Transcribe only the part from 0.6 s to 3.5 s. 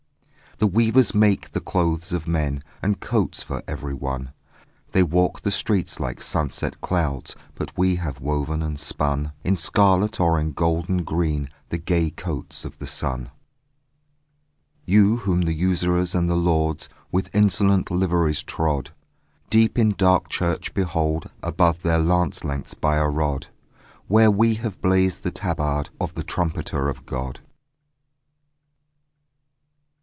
weavers make the clothes of men And coats